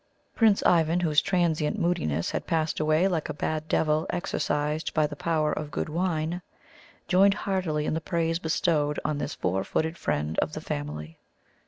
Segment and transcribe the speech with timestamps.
[0.35, 5.15] Prince Ivan, whose transient moodiness had passed away like a bad devil exorcised by the
[5.15, 6.41] power of good wine,
[7.07, 11.19] joined heartily in the praise bestowed on this four footed friend of the family.